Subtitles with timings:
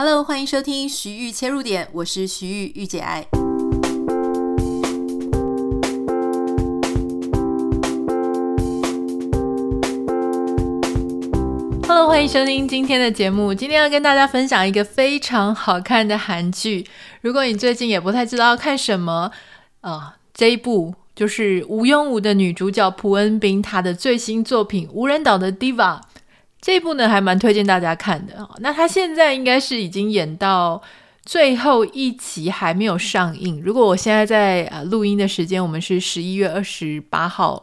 [0.00, 3.26] Hello，欢迎收听徐玉切入点，我是徐玉玉姐爱。
[11.88, 13.52] Hello，欢迎收听今天的节目。
[13.52, 16.86] 今天要跟大家分享一个非常好看的韩剧。
[17.22, 19.32] 如果你最近也不太知道看什么
[19.80, 25.74] 啊、这一部就是吴庸武的女主角朴恩斌她的最新作品《无人岛的 Diva》。
[26.60, 28.48] 这一部呢，还蛮推荐大家看的。
[28.58, 30.82] 那他现在应该是已经演到
[31.24, 33.62] 最后一集，还没有上映。
[33.64, 37.62] 如果我现在在呃录音的时间，我们是十一月二十八号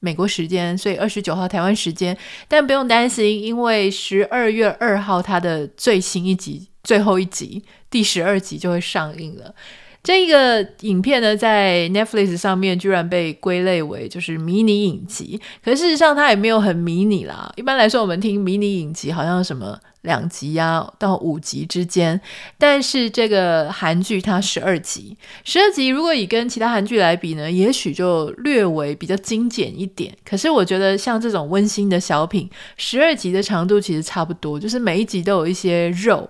[0.00, 2.16] 美国时间，所以二十九号台湾时间。
[2.48, 9.54] 但不用担心，因为十二月二号它的最新一集、最后一集第十二集就会上映了。
[10.02, 17.52] 这个影片呢，在 Netflix 上面居然被归类为就是迷你影集，可事实上它也没有很迷你啦。
[17.56, 22.20] 一般来说，我们听迷你影集好像什么两集啊到五集之间，
[22.58, 30.12] 但是这个韩剧它十二集，十二集如果以跟其他韩剧来比呢，也许就略微比较精简一点。
[30.24, 36.28] 可是我觉得像这种温馨的小品，十二集的长度其实差不多，就是每一集都有一些肉，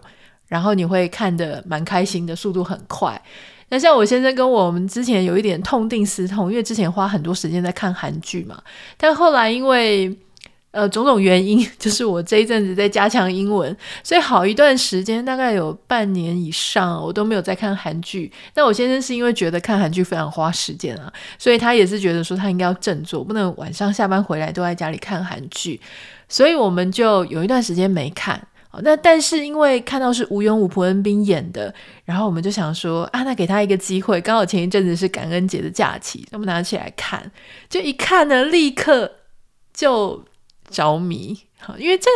[0.48, 3.18] 然后你会看得蛮开心的，速度很快。
[3.72, 8.62] 那像我先生跟我们之前有一点痛定思痛，因为之前花很多时间在看韩剧嘛，
[8.98, 10.14] 但后来因为
[10.72, 18.30] 呃种种原因， 就是我这一阵子在加强英文，所以好一段时间，大概有半年以上，我都没有在看韩剧。
[18.54, 25.80] 那我先生是因为觉得看韩剧非常花时间啊，所以他也是觉得说他应该要振作，不能晚上下班回来都在家里看韩剧，
[26.28, 28.46] 所以我们就有一段时间没看。
[28.82, 31.74] 那但是因为看到是禹英禑朴恩斌演的，
[32.06, 34.20] 然后我们就想说啊，那给他一个机会。
[34.20, 37.30] 刚好前一阵子是感恩节的假期，我们拿起来看，
[37.68, 39.12] 就一看呢，立刻
[39.74, 40.24] 就
[40.70, 41.38] 着迷。
[41.58, 42.10] 好，因为这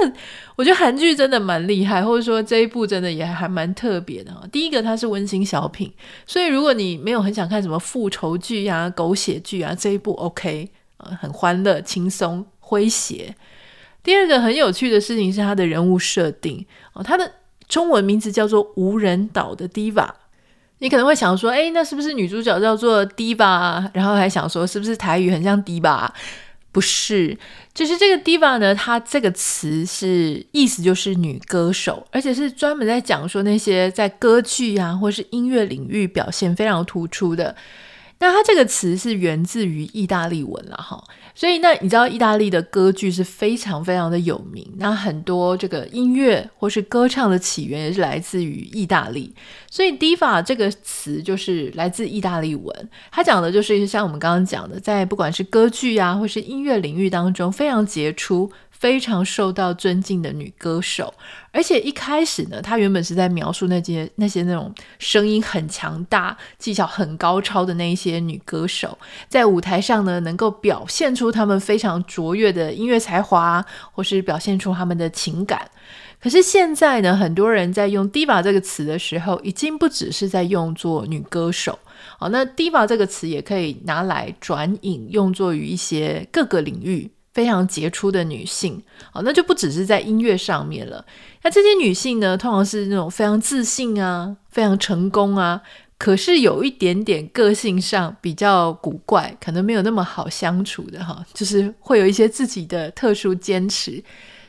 [0.56, 4.32] 我觉得韩剧真的蛮厉害，或者说这一部真的也还蛮特别的。
[4.50, 5.92] 第一个它是温馨小品，
[6.26, 13.36] 所以如果你没有很想看什么复仇剧啊、狗血剧啊，这一部 OK 啊，很欢乐、轻松、诙谐。
[14.06, 17.28] 第二个很有趣的事情是他的人物设定哦，他的
[17.66, 20.08] 中文名字叫做无人岛的 Diva。
[20.78, 23.90] 你可能会想说，诶，那是不是女主角叫做 Diva？
[23.92, 26.08] 然后还想说，是不是台语很像 Diva？
[26.70, 27.36] 不是，
[27.74, 37.56] 就是这个 Diva 呢，它这个词是意思就是女歌手，而且是专门在讲说那些在歌剧啊或是音乐领域表现非常突出的。
[38.18, 41.02] 那它这个词是源自于意大利文了哈，
[41.34, 49.34] 所以那你知道意大利的歌剧是非常非常的有名，那很多这个音乐或是歌唱的起源也是来自于意大利，
[49.70, 58.50] 所以 diva 这个词就是来自意大利文，它讲的就是像我们刚刚讲的，在不管是歌剧啊或是音乐领域当中非常杰出。
[58.86, 61.12] 非常受到尊敬的女歌手，
[61.50, 68.96] 而且一开始呢，她原本是在描述那些那些那种声音很强大、技巧很高超的那一些女歌手，
[69.28, 75.68] 在舞台上呢，能够表现出她们非常卓越的音乐才华，或是表现出她们的情感。
[76.20, 81.76] 可是现在呢，很多人在用 “diva” 这个词的时候，已经不只是在用作女歌手。
[82.18, 87.10] 好，那 “diva” 这个词也可以拿来转引，用作于一些各个领域。
[87.36, 88.82] 非常杰出的女性，
[89.12, 91.04] 哦，那就不只是在音乐上面了。
[91.42, 95.60] 那这些女性呢，通常是那种非常自信啊，非常成功啊，
[95.98, 104.02] 可是有一点点个性上比较古怪，可能没有那么好相处的哈，就是会有一些自己的特殊坚持。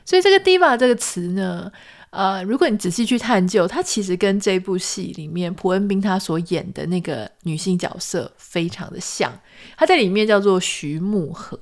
[0.06, 1.70] 所以这个 diva 这个词呢，
[2.12, 9.30] 呃，如果你仔细去探究，它其实跟这部戏里面朴恩斌他所演的那个女性角色非常的像。
[9.76, 11.60] 她在里面叫做徐慕荷。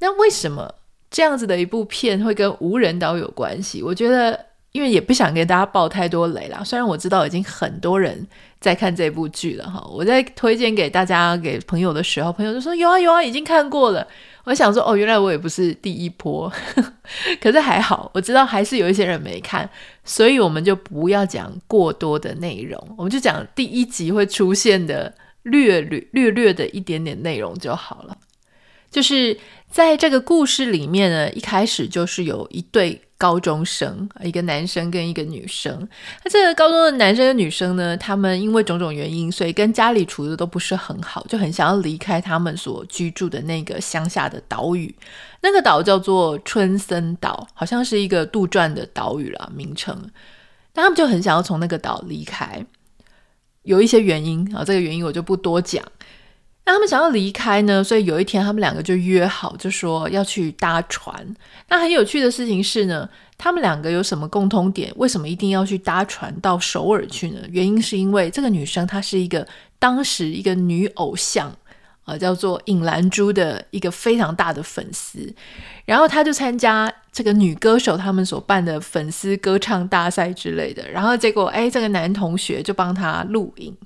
[0.00, 0.74] 那为什么
[1.10, 3.82] 这样子的一部片会跟无人岛有关系？
[3.82, 6.62] 我觉得，因为也不想给大家爆太多雷啦。
[6.64, 8.26] 虽然我知道已经很多人
[8.60, 14.06] 在看这部剧了哈，我在推荐给大家给朋友的时候，朋友就说有啊有啊，已经看过了。
[14.44, 16.50] 我想说哦，原来我也不是第一波，
[17.38, 19.68] 可是还好，我知道还是有一些人没看，
[20.04, 25.12] 所以我们就不要讲过多的内容，我们就讲第一集会出现的
[25.42, 28.16] 略略略略的一点点内容就好了，
[28.90, 29.38] 就是。
[29.70, 35.86] 在这个故事里面呢，一开始就是有一对高中生，一个男生跟一个女生。
[36.24, 44.92] 那这个高中的男生跟女生呢，他们因为种种原因，所以跟家里处的都不是很好，就很想要离开他们所居住的那个乡下的岛屿。
[45.42, 49.94] 那个岛叫做春森岛，好像是一个杜撰的岛屿啦，名称。
[50.72, 52.64] 那他们就很想要从那个岛离开，
[53.64, 55.84] 有一些原因啊，这个原因我就不多讲。
[56.68, 61.14] 那他们想要离开呢，所以有一天他们两个就约好，就说要去搭船。
[61.70, 64.92] 那很有趣的事情是呢，他们两个有什么共通点？
[64.96, 67.40] 为什么一定要去搭船到首尔去呢？
[67.48, 69.48] 原因是因为这个女生她是一个
[69.78, 71.50] 当时一个女偶像。
[72.04, 75.30] 呃，叫做尹兰珠的一个非常大的粉丝，
[75.84, 83.76] 然后他就参加这个女歌手他们所办的粉丝歌唱大赛之类的，然后结果哎，这个男同学就帮他录影。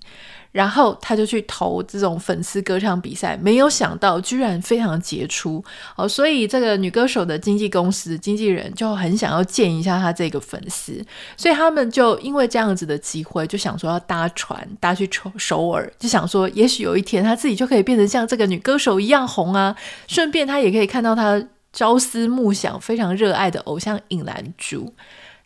[0.53, 5.65] 然后他就去投这种粉丝歌唱比赛，没有想到居然非常杰出。
[5.97, 11.05] 哦，所以这个女歌手的经纪公司经纪人就很想要见一下她这个粉丝，
[11.37, 19.75] 所以他们就因为这样子的机会，就想说要搭船搭去首首尔，就想说也许有一天她自己就可以变成像这个女歌手一样红啊，
[20.07, 24.93] 顺便她也可以看到她朝思暮想、非常热爱的偶像尹兰珠。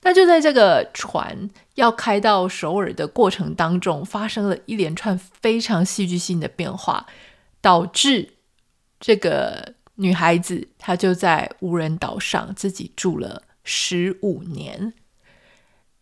[0.07, 7.05] 那就在这个船要开到首尔的过程当中，发生了一连串非常戏剧性的变化，
[7.61, 8.35] 导致
[9.01, 14.93] 这个女孩子她就在无人岛上自己住了十五年。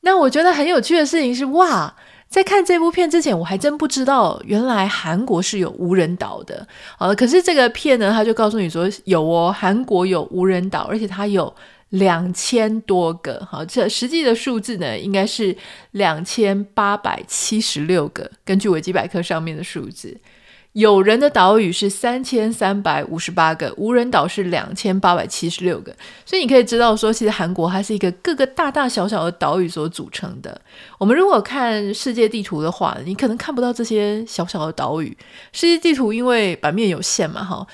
[0.03, 1.97] 那我觉得很有趣的事情是，哇，
[2.29, 6.69] 在看这部片之前，我还真不知道原来韩国是有无人岛的。
[6.99, 11.55] 呃，可是这个片呢，他就告诉你说有哦，韩国有无人岛，而且它有。
[11.95, 15.57] 两千多个，好，这实际的数字呢，应该是
[15.93, 18.29] 两千八百七十六个。
[18.45, 20.17] 根据维基百科上面的数字，
[20.73, 25.95] 有人的岛屿是三千三百五十八个，无人岛是两千八百七十六个。
[26.27, 30.61] 所以你可以知道说，其实韩国它是一个各个大大小小的岛屿所组成的。
[30.99, 35.17] 我们如果看世界地图的话，你可能看不到这些小小的岛屿。
[35.53, 37.65] 世界地图因为版面有限嘛，哈，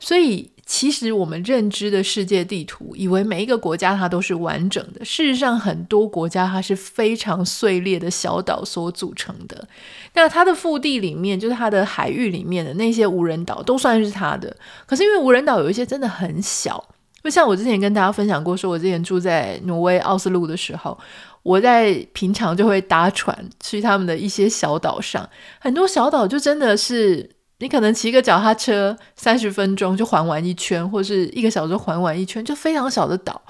[0.00, 0.50] 所以。
[0.70, 5.02] 其实我们认知的世界地图，以为每一个国家它都是完整的。
[5.02, 9.66] 事实上，很多国家它是非常碎裂的小岛所组成的。
[10.12, 14.54] 那它的腹地里面，就是它的海域里面的那些无人岛，都算是它的。
[14.84, 16.86] 可是因为无人岛有一些真的很小，
[17.24, 20.98] 就像我之前跟大家分享过，说我之前住在挪威奥斯陆的时候，
[21.42, 25.26] 我在平常就会搭船去他们的一些小岛上，
[25.60, 27.37] 很多小岛就真的是。
[27.58, 33.40] 你可能骑个脚踏车三十分钟就环完一圈，或是一个小时环完一圈，就非常小的岛。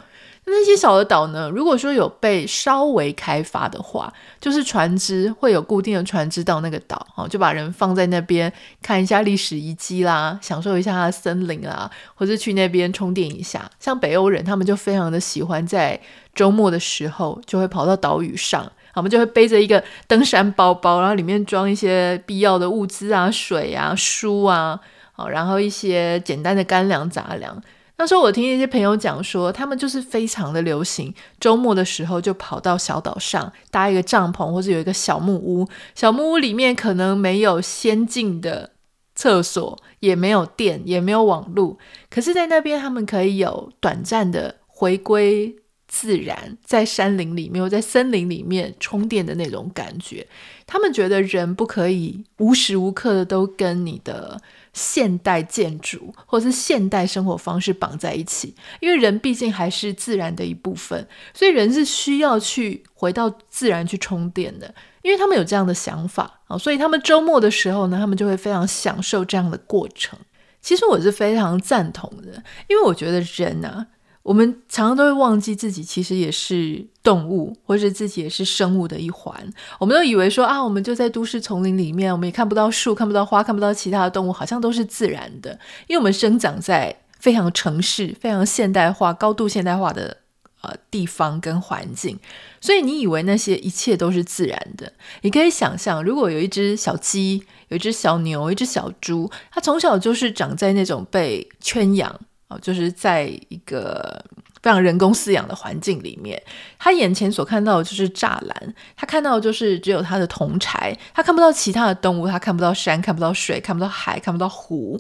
[0.51, 1.51] 那些小的岛呢？
[1.51, 4.11] 如果说有被稍微开发的话，
[4.41, 8.51] 就是船只会有固定的船只到那个岛，哦就把人放在那边
[8.81, 13.71] 看一下历史遗迹啦，享受一下它的森林啦，或者去那边充电一下。
[13.79, 16.01] 像北欧人，他们就非常的喜欢在
[16.35, 18.73] 周末的时候就会跑到岛屿上。
[18.99, 24.79] 我们就会背着一个登山包包，然后里面装一些必要的物资啊、水啊、书啊，
[25.13, 27.63] 好，然后一些简单的干粮杂粮。
[27.97, 35.67] 那时候我听一些朋友讲说，他们就是非常的流行，周末的时候就跑到小岛上搭一个帐篷，或者有一个小木屋。
[35.97, 38.71] 小木屋里面可能没有先进的
[39.17, 41.77] 厕所，也没有电，也没有网路，
[42.09, 45.57] 可是，在那边他们可以有短暂的回归。
[45.89, 50.27] 自然在山林里面，在森林里面充电的那种感觉，
[50.67, 54.39] 他们觉得人不可以无时无刻的都跟你的
[54.75, 64.73] 现代建筑或是现代生活方式绑在一起，因为人毕竟还是自然的一部分，所以人是需要去回到自然去充电的。
[65.01, 70.19] 因为他们有这样的想法啊，所以他们周末的时候呢，他们就会非常享受这样的过程。
[70.61, 73.87] 其实我是非常赞同的，因为我觉得人啊。
[74.29, 79.35] 我们常常都会忘记自己其实也是动物，或者自己也是生物的一环。
[79.79, 85.59] 我们都以为说啊，我们就在都市丛林里面，我们也看不到树，看不到花，看不到其他的动物，好像都是自然的。
[85.87, 90.19] 因为我们生长在非常城市、非常现代化、高度现代化的
[90.61, 92.19] 呃地方跟环境，
[92.61, 94.93] 所以你以为那些一切都是自然的。
[95.23, 102.21] 你可以想象，如果有一只小鸡、有一只小牛、一只小猪，它从小就是长在那种被圈养。
[102.49, 104.25] 哦，就是在一个
[104.63, 106.43] 非常人工饲养的环境里面，
[106.79, 114.99] 他眼前所看到的就是栅栏，他看到的就是只有他的铜柴，他看不到其他的动物，他看不到山，看不到水，看不到海，看不到湖，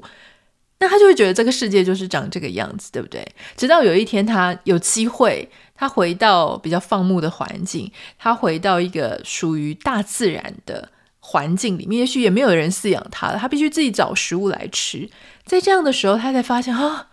[0.81, 3.26] 那他就会觉得这个世界就是长这个样子，对不对？
[3.57, 10.87] 直到有一天他有机会，他回到比较放牧的环境，他回到一个属于大自然的
[11.21, 15.09] 环境里面，也许也没有人饲养他了，他必须自己找食物来吃，
[15.47, 17.09] 在这样的时候，他才发现啊。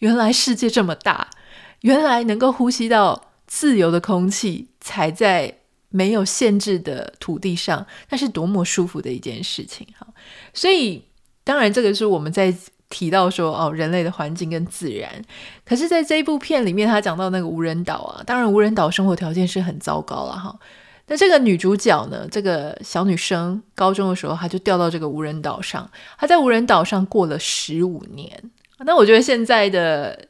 [0.00, 1.30] 原来世界这么大，
[1.80, 5.54] 原来能够呼吸到自由的空气，踩在
[5.88, 10.06] 没有限制的土地上，那是多么舒服的一件事情哈！
[10.54, 11.04] 所以，
[11.42, 12.54] 当然这个是我们在
[12.88, 15.10] 提到说哦，人类的环境跟自然。
[15.64, 20.58] 可是，在这一部片里面，他讲到那个无人岛啊，当然无人岛生活条件是很糟糕了哈。
[21.08, 28.50] 那这个女主角呢，这个小女生高中的时候，她就掉到这个无人岛上，她在无人岛上过了十五年。
[28.84, 30.26] 那我觉得现在的。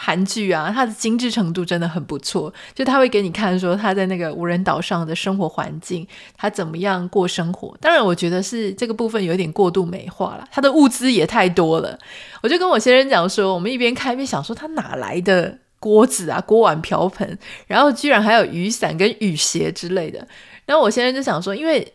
[0.00, 2.54] 韩剧啊，它的精致程度真的很不错。
[2.72, 7.76] 就他会给你看说他在那个无人岛上的生活环境，他怎么样过生活。
[7.80, 10.46] 当然，我觉得是这个部分有点过度美化了。
[10.52, 11.98] 他的物资也太多了，
[12.44, 17.36] 我就跟我先生讲说，我们一边看一边想说，他哪来的锅子啊、锅碗瓢盆，
[17.66, 20.24] 然后居然还有雨伞跟雨鞋之类的。
[20.64, 21.92] 然后我先生就想说，因为。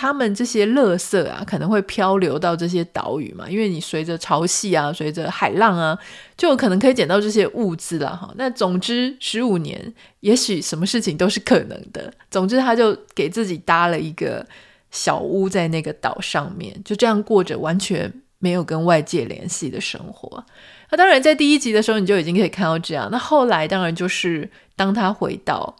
[0.00, 5.98] 他们这些垃圾啊，可能会漂流到这些岛屿嘛，因为你随着潮汐啊，随着海浪啊，
[6.36, 8.32] 就有可能可以捡到这些物资了哈。
[8.36, 12.12] 那总之，十五年，也许什么事情都是可能的。
[12.30, 14.46] 总之，他就给自己搭了一个
[14.92, 20.46] 小屋在那个岛上面，就这样过着完全没有跟外界联系的生活。
[20.90, 23.08] 那当然，在第一集的时候，你就已经可以看到这样。
[23.10, 25.74] 那后来，当然就是当他回到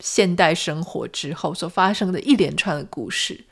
[0.00, 3.44] 现代生活之后所发生的一连串的故事。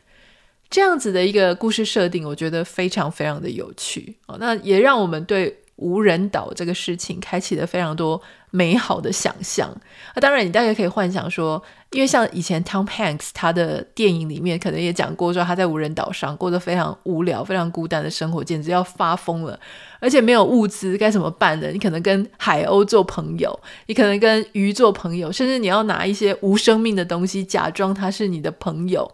[0.71, 4.37] 这样子的一个故事设定，我觉得非常非常的有趣哦。
[4.39, 9.69] 那也让我们对无人岛这个事情开启了非常多美好的想象。
[10.15, 11.61] 那当然，你大概可以幻想说，
[11.91, 19.59] 因为像以前 Tom Hanks 他的电影里面可能也讲过，说他在无人岛上过得非常无聊、非常孤单的生活，简直要发疯了。
[19.99, 21.69] 而且没有物资，该怎么办呢？
[21.73, 29.11] 你可能跟海鸥做朋友，你可能跟鱼做朋友，甚至你要拿一些无生命的东西假装它是你的朋友。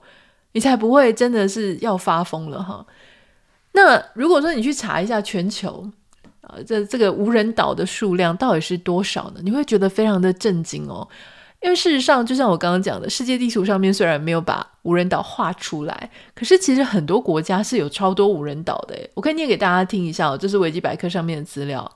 [0.56, 2.82] 你才不会真的是要发疯了哈。
[3.72, 5.86] 那如果说你去查一下全球
[6.40, 9.40] 啊，这这个无人岛的数量到底是多少呢？
[9.42, 11.06] 你会觉得非常的震惊哦。
[11.60, 18.98] 因为事实上，就像我刚刚讲的，世界地图上面虽然没有把无人岛画出来，可是其实很多国家是有超多无人岛的。
[19.12, 21.86] 我可以念给大家听一下哦，这是维基百科上面的资料。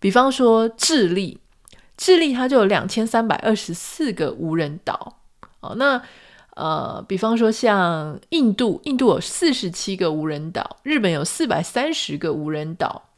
[0.00, 1.38] 比方说智利，
[1.96, 5.18] 智利它就有两千三百二十四个无人岛
[5.60, 5.76] 哦。
[5.76, 6.02] 那
[6.58, 13.10] 呃，比方说像印度，印度有四十七个无人岛，日本有四百三十个无人岛，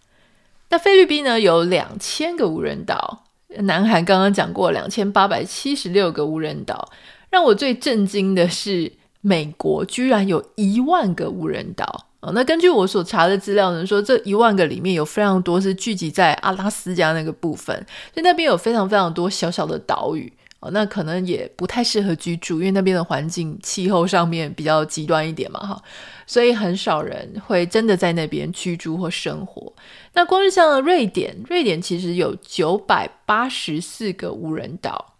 [0.69, 3.25] 那菲律宾呢有两千个无人岛，
[3.61, 6.91] 南韩刚刚讲过两千八百七十六个无人岛，
[7.31, 8.93] 让我最震惊的是
[9.23, 17.75] 美国居然有一万个无人岛哦，那根据我所查的资料呢，说这一万个里面有非常多是聚集在阿拉斯加那个部分，
[18.13, 20.31] 所以那边有非常非常多小小的岛屿。
[20.61, 25.83] 哦，那可能也不太适合居住，因为那边的环境气候上面比较极端一点嘛，哈，
[26.27, 29.73] 所以很少人会真的在那边居住或生活。
[30.13, 35.15] 那光是像瑞典，瑞典其实有九百八十四个无人岛，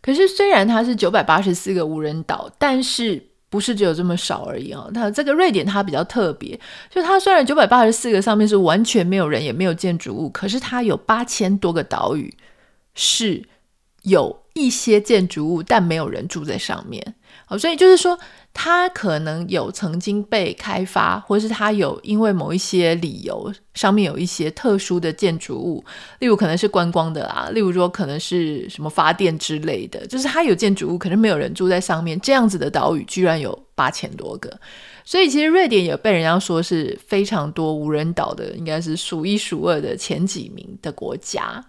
[0.00, 3.20] 可是虽然它是九百八十四个无人岛，但是
[3.50, 4.86] 不是只有这么少而已啊。
[4.92, 6.56] 那这个瑞典它比较特别，
[6.88, 12.32] 就它虽然九百八十四个上面是完全没有人也没有建筑物，可是它有八千多个岛屿
[12.94, 13.42] 是
[14.02, 14.44] 有。
[14.58, 17.14] 一些建筑物，但没有人住在上面。
[17.46, 18.18] 好，所以就是说，
[18.52, 25.82] 它可能有曾经被开发，或是它有因为某一些理由，上面有一些特殊的建筑物，
[26.18, 32.20] 例如可能是观光的啊，例如说可能是什么发电之类的，就是它有建筑物，可是没有人住在上面。
[32.20, 34.60] 这样子的岛屿居然有八千多个，
[35.04, 41.64] 所以其实瑞典也被人家说是非常多无人岛的，应该是数一数二的前几名的国家。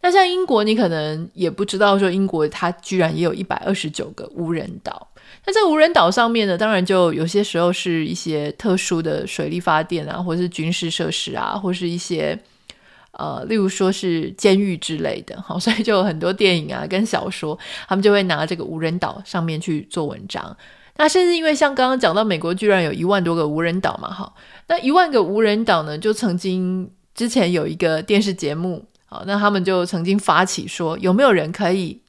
[0.00, 5.08] 那像英国，你可能也不知道，说英国它居然也有一百二十九个无人岛。
[5.44, 12.38] 那这个无人岛上面呢，当然就有些时候是一些特殊的水力发电啊，或是军事设施啊，或是一些
[13.10, 15.42] 呃，例如说是监狱之类的。
[15.42, 20.56] 好，所以就有很多电影啊跟小说，他们就会拿这个无人岛上面去做文章。
[20.96, 24.32] 那甚至因为像刚刚讲到美国居然有一万多个无人岛嘛，哈，
[24.68, 28.84] 那一万个无人岛呢，就曾经之前有一个电视节目。
[29.10, 32.02] 好，那他们就曾经发起说，有没有人可以，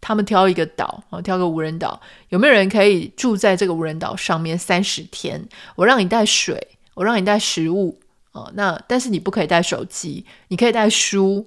[0.00, 5.44] 他们挑一个岛，哦，挑个无人岛，有没有人可以住在这个无人岛上面三十天？
[5.74, 7.98] 我让你带水，我让你带食物，
[8.30, 11.44] 哦，那但是你不可以带手机，你可以带书，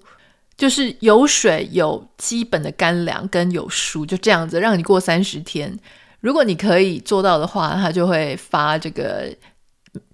[0.58, 5.80] 就是有水、有基本的干粮跟有书，就这样子让你过三十天。
[6.20, 9.34] 如果你可以做到的话，他就会发这个。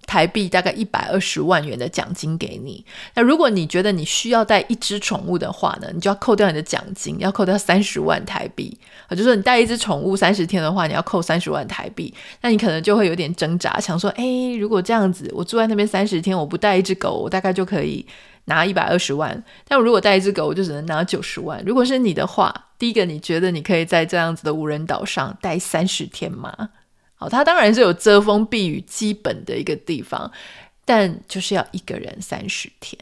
[0.06, 2.84] 台币大概一百二十万元的奖金给你。
[3.14, 9.10] 那如果你觉得你需要带一只宠物的话呢，你就要扣掉你的奖金，要扣掉三十万台币啊。
[9.10, 12.14] 就是说你带一只宠物三十天的话，你要扣三十万台币。
[12.40, 14.24] 那你可能就会有点挣扎，想说：哎，
[14.58, 18.06] 如果这样子，我住在那边三十天，我不带一只狗，我大概就可以
[18.44, 19.42] 拿一百二十万。
[19.66, 21.62] 但我如果带一只狗，我就只能拿九十万。
[21.66, 26.70] 如果是你的话，第一个，你觉得你可以在这样子的无人岛上待三十天吗？
[27.16, 30.30] 好，它当然是有遮风避雨基本的一个地方，
[30.84, 32.98] 但就是要一个人三十天，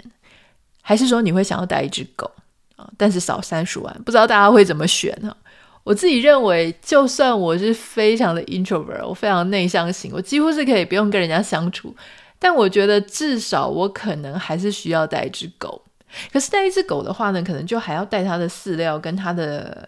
[0.80, 2.30] 还是说你会想要带一只狗
[2.76, 2.88] 啊？
[2.96, 5.36] 但是少三十万，不知道大家会怎么选呢？
[5.82, 11.94] 我自己认为，就算我是非常的 introvert，我非常内向型，我几乎是可以不用跟人家相处，
[12.38, 15.82] 但我觉得至少我可能还是需要带一只狗。
[16.32, 19.86] 可是带一只狗的话呢，可能就还要带它的饲料跟它的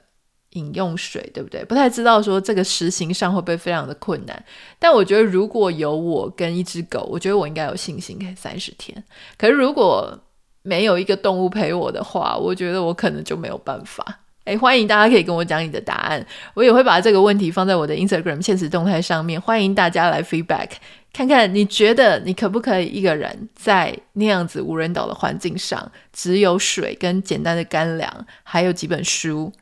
[0.57, 1.65] 饮用水，对不对？
[1.65, 4.45] 不太知道说这个实行上会不会非常的困难。
[4.79, 9.05] 但我觉得如果有我跟一只狗，我觉得我应该有信心可以三十天。
[9.39, 10.19] 可是如果
[10.63, 14.05] 没有一个动物陪我的话，我觉得我可能就没有办法。
[14.47, 20.69] 诶，欢迎大家可以跟我讲你的答案，我也会把这个问题放在我的 Instagram 限时动态上面，欢迎大家来 feedback，
[21.13, 29.53] 看看你觉得你可不可以一个人在那样子无人岛的环境上，只有水跟简单的干粮，还有几本书，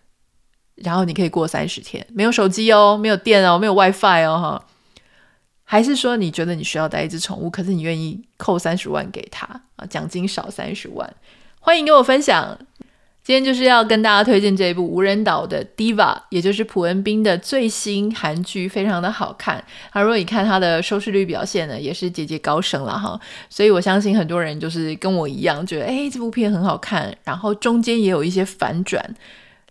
[0.76, 4.66] 然后你可以过三十天，没有手机哦，没有电哦，没有 WiFi 哦，哈，
[5.62, 11.14] 还是说你觉得你需要带一只宠物，可是你愿意扣三十万给他啊，奖金少三十万，
[11.60, 12.58] 欢迎跟我分享。
[13.22, 19.64] 今天就是要跟大家推荐这一部无人岛的 Diva，也就是朴恩斌的最新韩剧，非常的好看。
[19.92, 23.18] 而如果你看它的收视率表现呢，也是节节高升了哈。
[23.48, 29.02] 所以我相信很多人就是跟我一样，觉得诶，这部片很好看，然后中间也有一些反转。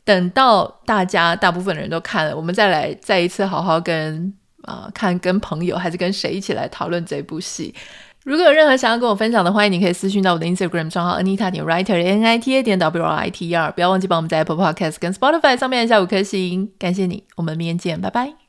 [0.06, 4.34] 等到大家大部分的人都看了，我们再来再一次好好跟
[4.64, 7.76] 啊、看跟朋友还是跟谁一起来讨论这部戏。
[8.24, 13.54] 如果有任何想要跟我分享的，欢迎你可以私讯到我的 Instagram 账号 Anita 点 Writer N I T A 点 W R I T E
[13.54, 18.43] R，不要忘记帮我们在 Apple Podcast 跟 Spotify 上面按下五颗星，感谢你，我们明天见，拜拜。